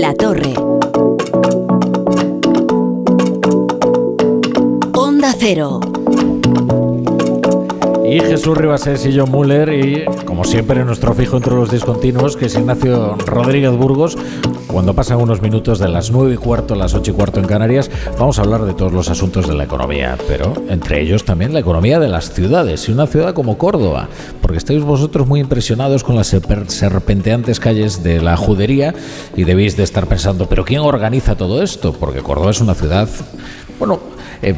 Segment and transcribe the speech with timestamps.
[0.00, 0.54] La Torre.
[4.94, 5.80] Onda Cero.
[8.06, 12.46] Y Jesús Ribasés y John Muller y, como siempre, nuestro fijo entre los discontinuos, que
[12.46, 14.16] es Ignacio Rodríguez Burgos.
[14.72, 17.46] Cuando pasan unos minutos de las 9 y cuarto a las 8 y cuarto en
[17.46, 21.52] Canarias, vamos a hablar de todos los asuntos de la economía, pero entre ellos también
[21.52, 24.08] la economía de las ciudades y una ciudad como Córdoba,
[24.40, 28.94] porque estáis vosotros muy impresionados con las serpenteantes calles de la judería
[29.34, 31.92] y debéis de estar pensando, pero ¿quién organiza todo esto?
[31.92, 33.08] Porque Córdoba es una ciudad,
[33.78, 33.98] bueno,
[34.40, 34.54] eh,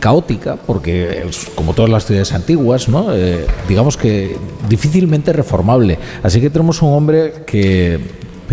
[0.00, 3.14] caótica, porque como todas las ciudades antiguas, ¿no?
[3.14, 4.36] Eh, digamos que
[4.68, 5.98] difícilmente reformable.
[6.22, 8.00] Así que tenemos un hombre que,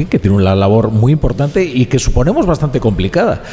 [0.06, 3.44] que tiene una labor muy importante y que suponemos bastante complicada,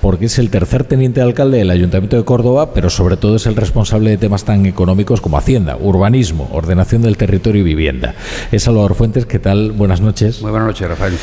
[0.00, 3.46] porque es el tercer teniente de alcalde del Ayuntamiento de Córdoba, pero sobre todo es
[3.46, 8.14] el responsable de temas tan económicos como Hacienda, urbanismo, ordenación del territorio y vivienda.
[8.52, 9.72] Es Salvador Fuentes, ¿qué tal?
[9.72, 10.42] Buenas noches.
[10.42, 11.14] Muy buenas noches, Rafael.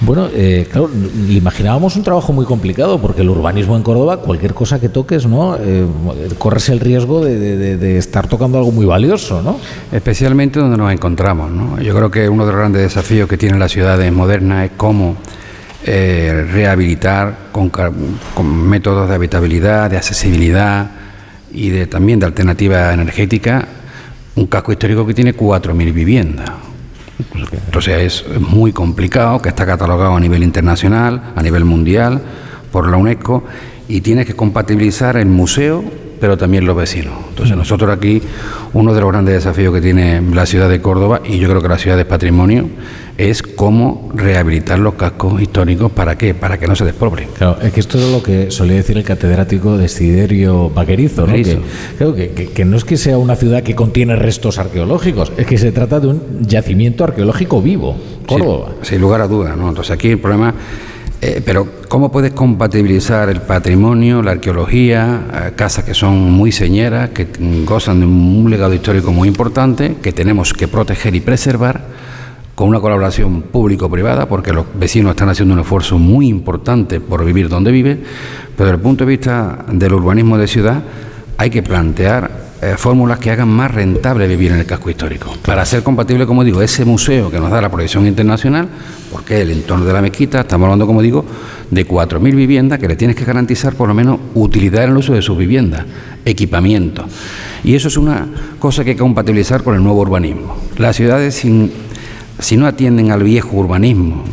[0.00, 0.88] Bueno, eh, claro,
[1.28, 5.26] le imaginábamos un trabajo muy complicado, porque el urbanismo en Córdoba, cualquier cosa que toques,
[5.26, 5.56] ¿no?
[5.58, 5.86] Eh,
[6.38, 9.58] corres el riesgo de, estar tocando algo muy valioso, ¿no?
[9.90, 11.80] Especialmente donde nos encontramos, ¿no?
[11.80, 15.16] Yo creo que uno de los grandes desafíos que tienen las ciudades modernas es cómo
[15.90, 17.70] eh, rehabilitar con,
[18.68, 20.90] métodos de habitabilidad, de accesibilidad
[21.50, 23.66] y de, también de alternativa energética
[24.36, 26.50] un casco histórico que tiene 4.000 viviendas.
[27.64, 32.20] Entonces es muy complicado, que está catalogado a nivel internacional, a nivel mundial,
[32.70, 33.44] por la UNESCO,
[33.88, 35.82] y tiene que compatibilizar el museo
[36.20, 37.14] pero también los vecinos.
[37.30, 37.58] Entonces mm.
[37.58, 38.22] nosotros aquí,
[38.72, 41.68] uno de los grandes desafíos que tiene la ciudad de Córdoba, y yo creo que
[41.68, 42.68] la ciudad de patrimonio,
[43.18, 45.90] es cómo rehabilitar los cascos históricos.
[45.90, 46.34] ¿Para qué?
[46.34, 47.28] Para que no se desproblen.
[47.36, 51.34] Claro, es que esto es lo que solía decir el catedrático de Siderio Vaquerizo, ¿no?
[52.14, 55.72] Que, que, no es que sea una ciudad que contiene restos arqueológicos, es que se
[55.72, 58.70] trata de un yacimiento arqueológico vivo, Córdoba.
[58.82, 59.68] sin lugar a dudas, ¿no?
[59.68, 60.54] Entonces aquí el problema
[61.20, 67.10] eh, pero ¿cómo puedes compatibilizar el patrimonio, la arqueología, eh, casas que son muy señeras,
[67.10, 67.26] que
[67.64, 71.82] gozan de un legado histórico muy importante, que tenemos que proteger y preservar,
[72.54, 77.48] con una colaboración público-privada, porque los vecinos están haciendo un esfuerzo muy importante por vivir
[77.48, 78.02] donde viven,
[78.56, 80.82] pero desde el punto de vista del urbanismo de ciudad
[81.36, 85.32] hay que plantear eh, fórmulas que hagan más rentable vivir en el casco histórico.
[85.44, 88.68] Para ser compatible, como digo, ese museo que nos da la proyección internacional,
[89.12, 91.24] porque el entorno de la mezquita, estamos hablando, como digo,
[91.70, 95.14] de 4.000 viviendas que le tienes que garantizar por lo menos utilidad en el uso
[95.14, 95.84] de sus viviendas,
[96.24, 97.04] equipamiento.
[97.62, 98.26] Y eso es una
[98.58, 100.56] cosa que hay que compatibilizar con el nuevo urbanismo.
[100.78, 101.70] Las ciudades, sin,
[102.40, 104.24] si no atienden al viejo urbanismo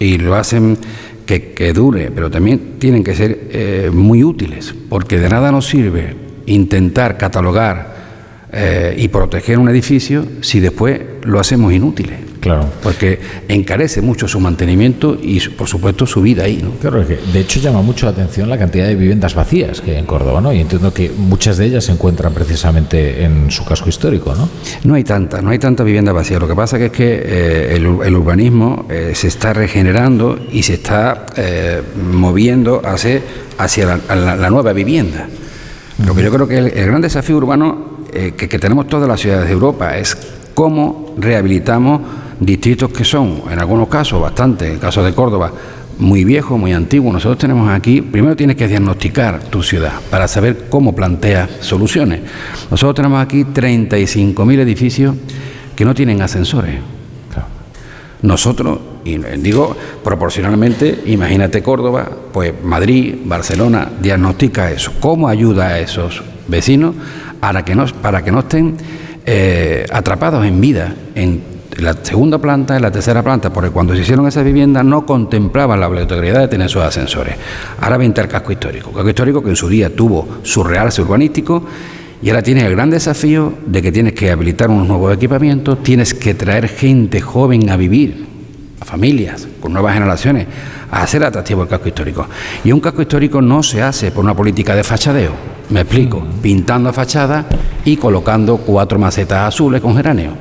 [0.00, 0.76] y lo hacen
[1.24, 6.29] que, dure, pero también tienen que ser eh, muy útiles, porque de nada nos sirve
[6.50, 8.00] intentar catalogar
[8.52, 12.10] eh, y proteger un edificio si después lo hacemos inútil.
[12.40, 12.66] Claro.
[12.82, 16.58] Porque encarece mucho su mantenimiento y, por supuesto, su vida ahí.
[16.60, 16.70] ¿no?
[16.80, 19.98] Claro, que de hecho llama mucho la atención la cantidad de viviendas vacías que hay
[19.98, 20.52] en Córdoba, ¿no?
[20.52, 24.48] Y entiendo que muchas de ellas se encuentran precisamente en su casco histórico, ¿no?
[24.82, 26.40] No hay tanta, no hay tanta vivienda vacía.
[26.40, 30.74] Lo que pasa que es que eh, el, urbanismo eh, se está regenerando y se
[30.74, 31.26] está
[32.10, 33.20] moviendo hacia,
[33.58, 35.28] hacia la nueva vivienda.
[36.06, 39.46] Lo que yo creo que el, gran desafío urbano eh, que, tenemos todas las ciudades
[39.46, 40.16] de Europa es
[40.54, 42.00] cómo rehabilitamos
[42.40, 45.52] distritos que son, en algunos casos, bastante, en el caso de Córdoba,
[45.98, 47.12] muy viejos, muy antiguos.
[47.12, 52.20] Nosotros tenemos aquí, primero tienes que diagnosticar tu ciudad para saber cómo planteas soluciones.
[52.70, 55.14] Nosotros tenemos aquí 35.000 edificios
[55.76, 56.80] que no tienen ascensores.
[58.22, 64.92] Nosotros, y digo proporcionalmente, imagínate Córdoba, pues Madrid, Barcelona, diagnostica eso.
[65.00, 66.94] ¿Cómo ayuda a esos vecinos
[67.40, 68.76] para que no, para que no estén
[69.24, 71.42] eh, atrapados en vida en
[71.78, 73.52] la segunda planta, en la tercera planta?
[73.52, 77.36] Porque cuando se hicieron esas viviendas no contemplaban la obligatoriedad de tener sus ascensores.
[77.80, 81.64] Ahora vente al casco histórico, casco histórico que en su día tuvo su realce urbanístico
[82.22, 86.12] y ahora tienes el gran desafío de que tienes que habilitar unos nuevos equipamientos, tienes
[86.12, 88.26] que traer gente joven a vivir,
[88.80, 90.46] a familias, con nuevas generaciones,
[90.90, 92.26] a hacer atractivo el casco histórico.
[92.64, 95.32] Y un casco histórico no se hace por una política de fachadeo,
[95.70, 97.46] me explico, pintando fachadas
[97.84, 100.32] y colocando cuatro macetas azules con geranio.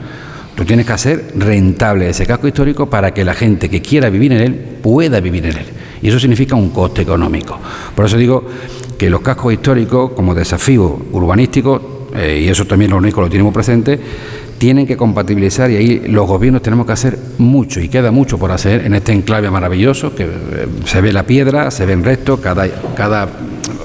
[0.56, 4.34] Tú tienes que hacer rentable ese casco histórico para que la gente que quiera vivir
[4.34, 5.66] en él pueda vivir en él.
[6.02, 7.58] Y eso significa un coste económico.
[7.96, 8.46] Por eso digo
[8.98, 13.54] que los cascos históricos, como desafío urbanístico, eh, y eso también lo único lo tenemos
[13.54, 14.00] presente,
[14.60, 18.52] tienen que compatibilizar y ahí los gobiernos tenemos que hacer mucho y queda mucho por
[18.52, 20.28] hacer en este enclave maravilloso que eh,
[20.86, 23.28] se ve la piedra, se ven restos, cada, cada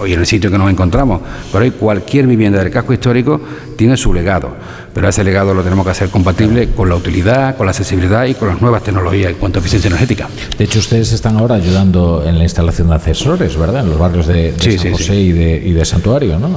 [0.05, 1.21] hoy en el sitio que nos encontramos,
[1.53, 3.41] pero hoy cualquier vivienda del casco histórico
[3.77, 4.55] tiene su legado,
[4.93, 8.35] pero ese legado lo tenemos que hacer compatible con la utilidad, con la accesibilidad y
[8.35, 10.29] con las nuevas tecnologías en cuanto a eficiencia energética.
[10.57, 13.83] De hecho, ustedes están ahora ayudando en la instalación de ascensores, ¿verdad?
[13.85, 16.55] En los barrios de, San José Y, de, Santuario, ¿no?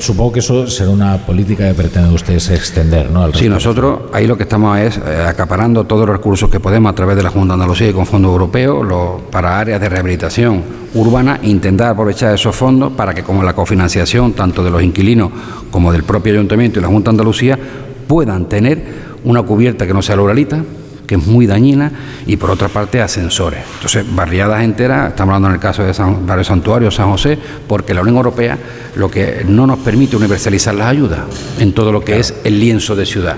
[0.00, 3.32] supongo que eso será una política que pretenden ustedes extender, ¿no?
[3.32, 6.94] sí, nosotros ahí lo que estamos es eh, acaparando todos los recursos que podemos a
[6.94, 8.86] través de la Junta de Andalucía y con fondos europeos
[9.30, 14.64] para áreas de rehabilitación urbana intentar aprovechar esos fondos para que como la cofinanciación tanto
[14.64, 15.30] de los inquilinos
[15.70, 17.58] como del propio ayuntamiento y la Junta de Andalucía
[18.06, 20.62] puedan tener una cubierta que no sea luralita,
[21.06, 21.90] que es muy dañina,
[22.26, 23.60] y por otra parte ascensores.
[23.76, 27.94] Entonces, barriadas enteras, estamos hablando en el caso de San, Barrio Santuario, San José, porque
[27.94, 28.58] la Unión Europea
[28.96, 31.20] lo que no nos permite universalizar las ayudas
[31.58, 33.36] en todo lo que es el lienzo de ciudad.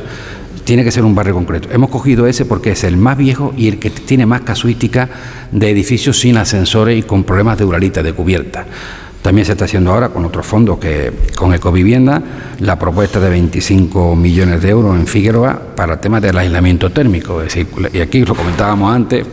[0.70, 1.68] Tiene que ser un barrio concreto.
[1.72, 5.08] Hemos cogido ese porque es el más viejo y el que tiene más casuística
[5.50, 8.66] de edificios sin ascensores y con problemas de uralita, de cubierta.
[9.20, 12.22] También se está haciendo ahora con otros fondos que con Ecovivienda
[12.60, 17.42] la propuesta de 25 millones de euros en Figueroa para temas del aislamiento térmico.
[17.42, 19.26] Es decir, y aquí lo comentábamos antes,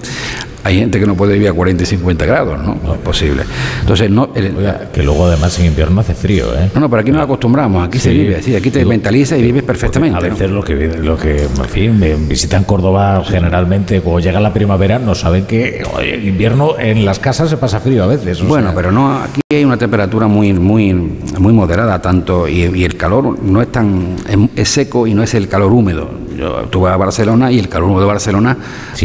[0.64, 2.78] hay gente que no puede vivir a 40 y 50 grados, ¿no?
[2.84, 3.44] No es posible.
[3.82, 4.32] Entonces, no.
[4.34, 6.70] que luego además en invierno hace frío, ¿eh?
[6.74, 9.64] No, no, pero aquí no acostumbramos, aquí se vive así, aquí te mentalizas y vives
[9.64, 10.18] perfectamente.
[10.18, 15.00] A veces lo que, lo que, en fin, visitan Córdoba generalmente, cuando llega la primavera,
[15.00, 18.42] no saben que en invierno en las casas se pasa frío a veces.
[18.44, 23.42] Bueno, pero no, aquí hay una temperatura muy, muy, muy moderada, tanto, y, el calor
[23.42, 24.16] no es tan,
[24.56, 26.10] es, seco y no es el calor húmedo.
[26.38, 28.58] Yo, tú vas a Barcelona y el calor de Barcelona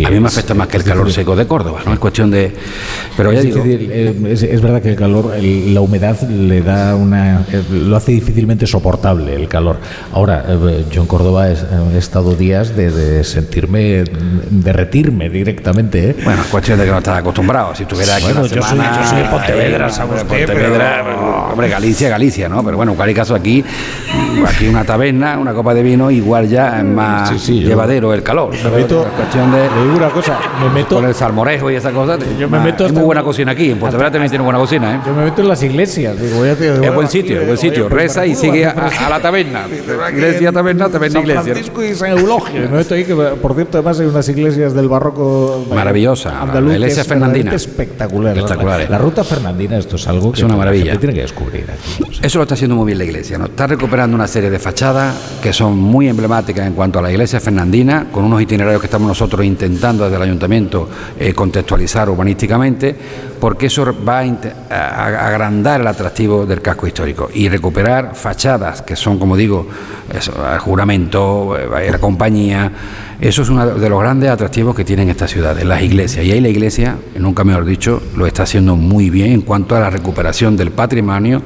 [0.05, 1.93] a mí me afecta más que el calor seco de Córdoba, ¿no?
[1.93, 2.53] Es cuestión de...
[3.17, 7.47] Pero es, eh, es, verdad que el calor, la humedad le da una...
[7.51, 9.79] Eh, lo hace difícilmente soportable el calor.
[10.13, 14.05] Ahora, eh, yo en Córdoba he, estado días de, sentirme,
[14.51, 16.15] derretirme directamente.
[16.25, 17.75] Bueno, es cuestión de que no estás acostumbrado.
[17.75, 22.49] Si tuviera aquí bueno, yo, soy, yo soy de Pontevedra, ¿sabes Pontevedra, hombre, Galicia, Galicia,
[22.49, 22.65] ¿no?
[22.65, 23.65] Pero bueno, en cualquier caso aquí,
[24.47, 28.55] aquí una taberna, una copa de vino, igual ya es más llevadero el calor.
[28.65, 29.59] Me meto, cuestión de...
[29.59, 30.97] Le digo una cosa, me meto...
[30.97, 32.21] Con el salmón morejo y esas cosas.
[32.39, 33.71] Yo me meto muy buena cocina aquí.
[33.73, 34.95] En Pontevedra también tiene buena cocina.
[34.95, 35.01] ¿eh?
[35.05, 36.21] Yo me meto en las iglesias.
[36.21, 37.89] Digo, es buen sitio, es buen sitio.
[37.89, 39.67] Reza y sigue a, la taberna.
[40.11, 41.43] Iglesia, taberna, taberna, iglesia.
[41.43, 42.61] San Francisco y San Eulogio.
[42.61, 46.41] me meto ahí que, por cierto, además hay unas iglesias del barroco maravillosa.
[46.41, 47.53] Andaluz, la iglesia fernandina.
[47.55, 48.37] Espectacular.
[48.37, 48.89] Espectacular.
[48.89, 50.97] La, ruta fernandina, esto es algo que es una maravilla.
[50.97, 51.23] tiene que
[52.23, 53.39] Eso lo está haciendo muy bien la iglesia.
[53.39, 53.47] ¿no?
[53.47, 57.41] Está recuperando una serie de fachadas que son muy emblemáticas en cuanto a la iglesia
[57.41, 62.95] fernandina, con unos itinerarios que estamos nosotros intentando desde el ayuntamiento eh, contextualizar urbanísticamente,
[63.41, 69.19] porque eso va a, agrandar el atractivo del casco histórico y recuperar fachadas que son,
[69.19, 69.67] como digo,
[70.13, 72.73] el juramento, eh, la compañía.
[73.23, 76.27] Eso es uno de los grandes atractivos que tienen estas ciudades, las iglesias.
[76.27, 79.81] Y ahí la iglesia, nunca mejor dicho, lo está haciendo muy bien en cuanto a
[79.81, 81.41] la recuperación del patrimonio,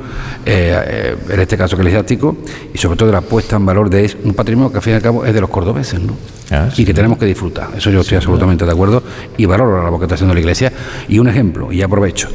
[0.46, 2.38] eh, en este caso eclesiástico,
[2.72, 4.96] y sobre todo de la puesta en valor de un patrimonio que al fin y
[4.96, 6.14] al cabo es de los cordobeses, ¿no?
[6.50, 7.68] Ah, y que tenemos que disfrutar.
[7.76, 9.02] Eso yo estoy absolutamente de acuerdo
[9.36, 10.72] y valoro la labor que está haciendo la Iglesia.
[11.08, 12.30] Y un ejemplo, y aprovecho,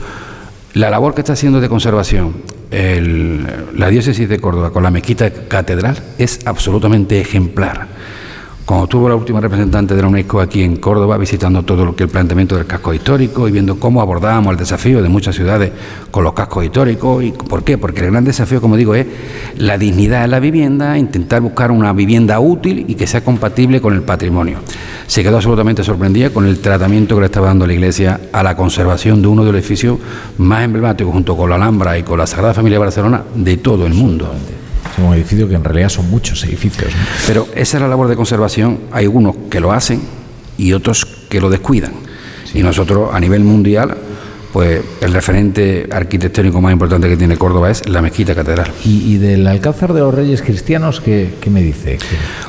[0.76, 2.36] la labor que está haciendo de conservación
[2.72, 7.88] la diócesis de Córdoba con la mezquita catedral es absolutamente ejemplar
[8.72, 12.04] cuando tuvo la última representante de la UNESCO aquí en Córdoba, visitando todo lo que
[12.04, 15.74] el planteamiento del casco histórico y viendo cómo abordábamos el desafío de muchas ciudades
[16.10, 17.22] con los cascos históricos.
[17.22, 17.78] ¿Y por qué?
[17.78, 19.08] Porque el gran desafío, como digo, es
[19.58, 23.94] la dignidad de la vivienda, intentar buscar una vivienda útil y que sea compatible con
[23.94, 24.60] el patrimonio.
[25.06, 28.56] Se quedó absolutamente sorprendida con el tratamiento que le estaba dando la Iglesia a la
[28.56, 30.00] conservación de uno de los edificios
[30.38, 33.86] más emblemáticos, junto con la Alhambra y con la Sagrada Familia de Barcelona, de todo
[33.86, 34.32] el mundo
[34.98, 36.92] un edificio que en realidad son muchos edificios.
[37.28, 38.80] Pero esa es la labor de conservación.
[38.92, 40.02] Hay unos que lo hacen
[40.58, 41.94] y otros que lo descuidan.
[42.54, 43.96] Y nosotros a nivel mundial,
[44.52, 48.72] pues el referente arquitectónico más importante que tiene Córdoba es la mezquita catedral.
[48.84, 51.98] ¿Y, del Alcázar de los Reyes Cristianos qué, qué me dice?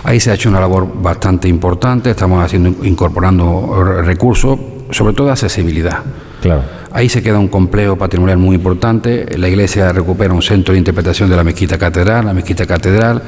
[0.02, 4.58] Ahí se ha hecho una labor bastante importante, estamos haciendo incorporando recursos,
[4.90, 6.02] sobre todo accesibilidad.
[6.42, 6.62] Claro.
[6.90, 9.26] Ahí se queda un complejo patrimonial muy importante.
[9.38, 13.22] La iglesia recupera un centro de interpretación de la mezquita catedral, la mezquita catedral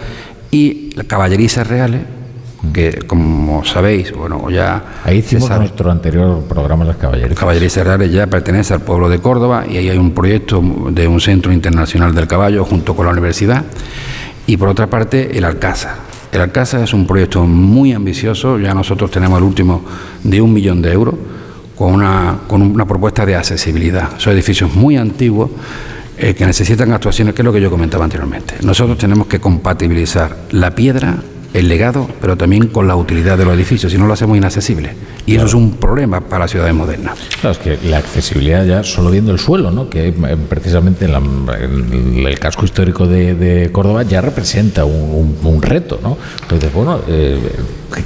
[0.51, 2.03] y las caballerizas reales,
[2.73, 5.01] que como sabéis, bueno, ya...
[5.05, 7.39] Ahí hicimos nuestro anterior programa Las Caballerizas.
[7.39, 11.21] Caballerizas Reales ya pertenece al pueblo de Córdoba y ahí hay un proyecto de un
[11.21, 13.65] centro internacional del caballo junto con la universidad.
[14.47, 15.97] Y por otra parte, el Alcázar.
[16.33, 19.85] El Alcázar es un proyecto muy ambicioso, ya nosotros tenemos el último
[20.25, 21.15] de un millón de euros
[21.77, 24.19] con una, con una propuesta de accesibilidad.
[24.19, 25.51] Son edificios muy antiguos
[26.17, 28.55] eh, que necesitan actuaciones, que es lo que yo comentaba anteriormente.
[28.63, 31.17] Nosotros tenemos que compatibilizar la piedra
[31.55, 34.91] el legado, pero también con la utilidad de los edificios, si no lo hacemos inaccesible.
[35.25, 37.17] Y eso es un problema para las ciudades modernas.
[37.41, 39.89] Claro, es que la accesibilidad ya solo viendo el suelo, ¿no?
[39.89, 46.01] que eh, precisamente en, el casco histórico de, Córdoba ya representa un, reto.
[46.03, 46.19] ¿no?
[46.43, 47.39] Entonces, bueno, eh,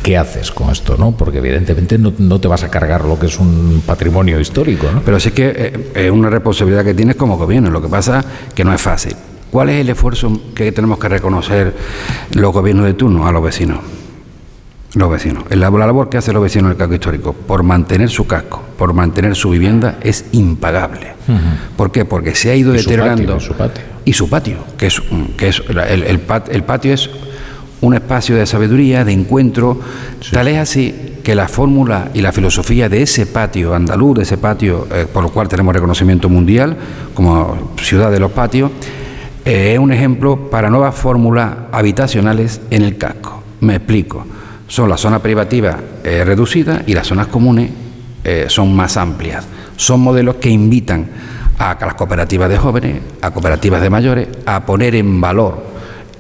[0.03, 0.97] ¿qué haces con esto?
[0.99, 1.13] ¿no?
[1.13, 4.93] Porque evidentemente no, te vas a cargar lo que es un patrimonio histórico.
[4.93, 5.01] ¿no?
[5.01, 8.23] Pero sí que eh, es una responsabilidad que tienes como gobierno, lo que pasa
[8.55, 9.17] que no es fácil.
[9.51, 11.75] ¿Cuál es el esfuerzo que tenemos que reconocer
[12.35, 13.79] los gobiernos de turno a los vecinos?
[14.95, 15.45] Los vecinos.
[15.51, 19.37] La, labor que hacen los vecinos del casco histórico por mantener su casco, por mantener
[19.37, 21.13] su vivienda, es impagable.
[21.77, 22.05] ¿Por qué?
[22.05, 23.39] Porque se ha ido deteriorando.
[23.39, 24.57] Su patio, y su patio.
[24.79, 25.03] que es,
[25.37, 27.11] que es el, el, patio es
[27.83, 29.79] un espacio de sabiduría, de encuentro.
[30.33, 34.39] Tal es así que la fórmula y la filosofía de ese patio andaluz, de ese
[34.39, 36.79] patio eh, por lo cual tenemos reconocimiento mundial
[37.13, 38.71] como ciudad de los patios,
[39.49, 43.43] eh, es un ejemplo para nuevas fórmulas habitacionales en el casco.
[43.61, 44.27] Me explico.
[44.67, 47.71] Son las zonas privativas eh, reducidas y las zonas comunes
[48.25, 49.47] eh, son más amplias.
[49.77, 51.09] Son modelos que invitan
[51.59, 55.65] a las cooperativas de jóvenes, a cooperativas de mayores, a poner en valor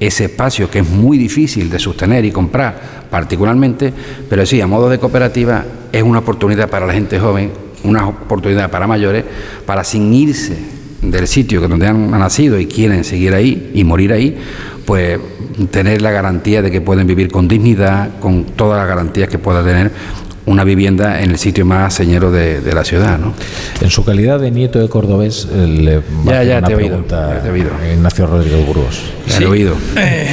[0.00, 3.92] ese espacio que es muy difícil de sostener y comprar particularmente,
[4.30, 7.52] pero sí, a modo de cooperativa es una oportunidad para la gente joven,
[7.84, 9.24] una oportunidad para mayores,
[9.66, 14.36] para sin irse del sitio donde han nacido y quieren seguir ahí y morir ahí,
[14.84, 15.18] pues
[15.70, 19.64] tener la garantía de que pueden vivir con dignidad, con todas las garantías que pueda
[19.64, 19.90] tener
[20.46, 23.18] una vivienda en el sitio más señero de, la ciudad.
[23.18, 23.34] ¿no?
[23.82, 27.48] En su calidad de nieto de cordobés, eh, le ya, ya, te he oído, te
[27.48, 27.70] he oído.
[27.92, 29.02] Ignacio Rodríguez Burgos.
[29.38, 29.76] he oído.
[29.96, 30.30] Eh,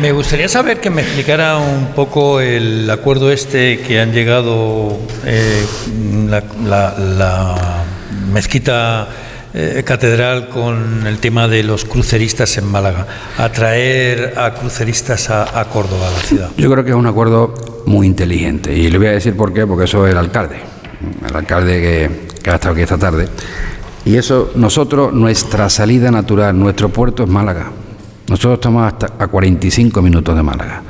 [0.00, 5.64] me, gustaría saber que me explicara un poco el acuerdo este que han llegado eh,
[6.28, 7.54] la
[8.32, 9.08] mezquita
[9.54, 13.06] eh, catedral con el tema de los cruceristas en Málaga,
[13.38, 16.50] atraer a cruceristas a, Córdoba, a la ciudad.
[16.56, 17.54] Yo creo que es un acuerdo
[17.86, 20.56] muy inteligente y le voy a decir por qué, porque eso es el alcalde,
[21.26, 23.26] el alcalde que, que ha estado aquí esta tarde.
[24.04, 27.70] Y eso, nosotros, nuestra salida natural, nuestro puerto es Málaga.
[28.28, 30.82] Nosotros estamos hasta a 45 minutos de Málaga.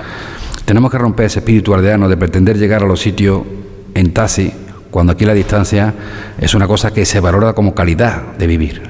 [0.65, 3.43] Tenemos que romper ese espíritu aldeano de pretender llegar a los sitios
[3.95, 4.53] en taxi
[4.91, 5.95] cuando aquí la distancia
[6.39, 8.83] es una cosa que se valora como calidad de vivir.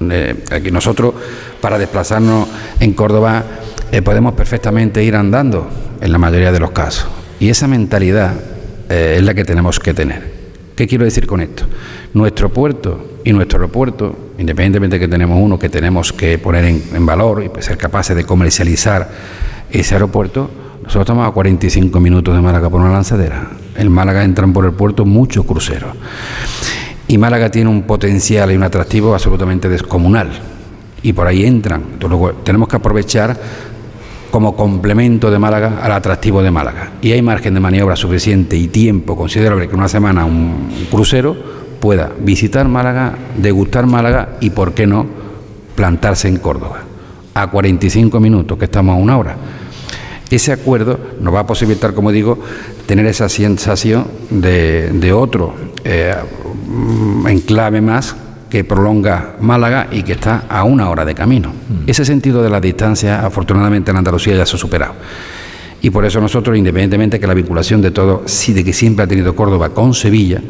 [0.00, 1.14] Eh, aquí nosotros,
[1.60, 2.48] para desplazarnos
[2.80, 3.44] en Córdoba,
[3.92, 5.68] eh, podemos perfectamente ir andando
[6.00, 7.08] en la mayoría de los casos.
[7.38, 8.34] Y esa mentalidad
[8.88, 10.36] eh, es la que tenemos que tener.
[10.74, 11.64] ¿Qué quiero decir con esto?
[12.12, 17.06] Nuestro puerto y nuestro aeropuerto, independientemente de que tenemos uno que tenemos que poner en,
[17.06, 19.08] valor y ser capaces de comercializar
[19.70, 20.50] ese aeropuerto,
[20.82, 23.48] nosotros estamos a 45 minutos de Málaga por una lanzadera.
[23.78, 25.90] En Málaga entran por el puerto muchos cruceros.
[27.08, 30.30] Y Málaga tiene un potencial y un atractivo absolutamente descomunal.
[31.02, 31.82] Y por ahí entran.
[31.92, 33.38] Entonces, tenemos que aprovechar
[34.30, 36.90] como complemento de Málaga al atractivo de Málaga.
[37.00, 41.36] Y hay margen de maniobra suficiente y tiempo considerable que una semana un crucero
[41.80, 45.06] pueda visitar Málaga, degustar Málaga y, por qué no,
[45.74, 46.80] plantarse en Córdoba.
[47.34, 49.36] A 45 minutos, que estamos a una hora.
[50.30, 52.38] Ese acuerdo nos va a posibilitar, como digo,
[52.86, 55.54] tener esa sensación de, otro
[55.84, 56.14] eh,
[57.28, 58.16] enclave más
[58.50, 61.50] que prolonga Málaga y que está a una hora de camino.
[61.50, 61.88] Mm.
[61.88, 64.94] Ese sentido de la distancia, afortunadamente en Andalucía ya se ha superado.
[65.82, 69.06] Y por eso nosotros, independientemente que la vinculación de todo, sí de que siempre ha
[69.06, 70.40] tenido Córdoba con Sevilla,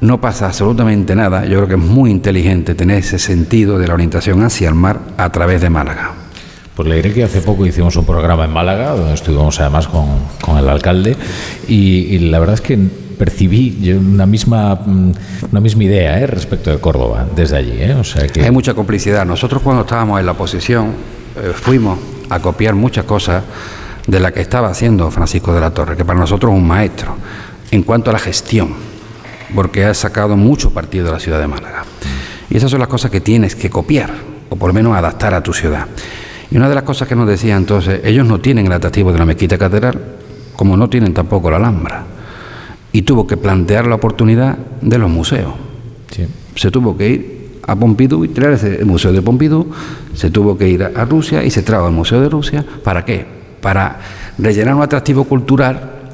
[0.00, 1.44] no pasa absolutamente nada.
[1.46, 5.00] Yo creo que es muy inteligente tener ese sentido de la orientación hacia el mar
[5.16, 6.21] a través de Málaga.
[6.74, 10.56] Pues le diré que hace poco hicimos un programa en Málaga, donde estuvimos además con,
[10.56, 11.16] el alcalde,
[11.68, 12.78] y, la verdad es que
[13.18, 14.80] percibí una misma
[15.50, 16.26] una misma idea ¿eh?
[16.26, 17.74] respecto de Córdoba desde allí.
[17.74, 17.94] ¿eh?
[18.42, 19.24] Hay mucha complicidad.
[19.26, 20.92] Nosotros cuando estábamos en la oposición
[21.36, 21.98] eh, fuimos
[22.30, 23.44] a copiar muchas cosas
[24.06, 27.14] de la que estaba haciendo Francisco de la Torre, que para nosotros es un maestro
[27.70, 28.74] en cuanto a la gestión,
[29.54, 31.84] porque ha sacado mucho partido de la ciudad de Málaga.
[32.50, 34.10] Y esas son las cosas que tienes que copiar,
[34.48, 35.86] o por lo menos adaptar a tu ciudad.
[36.52, 39.18] Y una de las cosas que nos decía entonces, ellos no tienen el atractivo de
[39.18, 39.98] la mezquita catedral,
[40.54, 42.04] como no tienen tampoco la Alhambra.
[42.92, 45.54] Y tuvo que plantear la oportunidad de los museos.
[46.54, 49.70] Se tuvo que ir a Pompidou y traerse el Museo de Pompidou,
[50.14, 52.62] se tuvo que ir a Rusia y se trajo al Museo de Rusia.
[52.84, 53.24] ¿Para qué?
[53.62, 54.00] Para
[54.36, 56.10] rellenar un atractivo cultural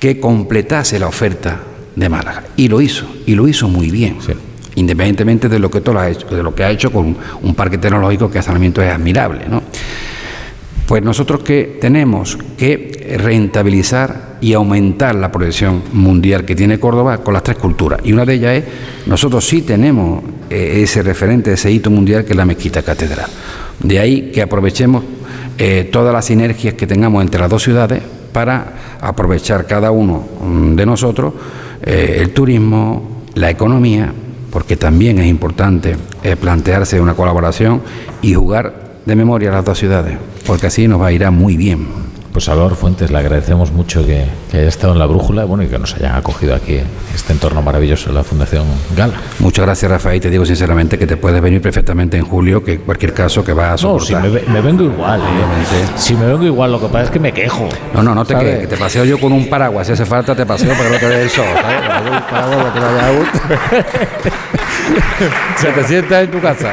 [0.00, 1.60] que completase la oferta
[1.94, 2.42] de Málaga.
[2.56, 4.16] Y lo hizo, y lo hizo muy bien
[4.76, 8.30] independientemente de lo que ha hecho, de lo que ha hecho con un parque tecnológico
[8.30, 9.46] que hasta es admirable.
[10.86, 17.34] Pues nosotros que tenemos que rentabilizar y aumentar la proyección mundial que tiene Córdoba con
[17.34, 18.00] las tres culturas.
[18.04, 18.64] Y una de ellas es,
[19.06, 23.30] nosotros sí tenemos eh, ese referente, ese hito mundial que es la mezquita catedral.
[23.82, 25.04] De ahí que aprovechemos
[25.58, 30.74] eh, todas las sinergias que tengamos entre las dos ciudades para aprovechar cada uno mm,
[30.74, 31.34] de nosotros
[31.82, 34.12] eh, el turismo, la economía,
[34.50, 37.82] porque también es importante eh, plantearse una colaboración
[38.22, 42.09] y jugar de memoria las dos ciudades, porque así nos va a ir muy bien.
[42.32, 45.78] Pues Salvador Fuentes, le agradecemos mucho que, haya estado en la brújula bueno, y que
[45.78, 46.80] nos hayan acogido aquí
[47.12, 49.14] este entorno maravilloso de la Fundación Gala.
[49.40, 50.20] Muchas gracias, Rafael.
[50.20, 53.72] Te digo sinceramente que te puedes venir perfectamente en julio, que cualquier caso que va
[53.72, 54.24] a soportar.
[54.24, 55.24] No, si me, vengo igual, ¿eh?
[55.96, 57.68] Si me vengo igual, lo que pasa es que me quejo.
[57.94, 59.88] No, no, no te quejes, te paseo yo con un paraguas.
[59.88, 61.46] Si hace falta, te paseo para que no te dé el sol.
[65.56, 66.70] Se te sienta en tu casa.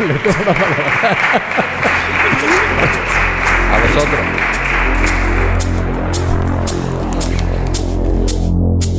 [3.73, 4.46] A vosotros.